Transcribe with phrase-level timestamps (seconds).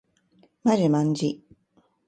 [0.63, 1.43] まじまんじ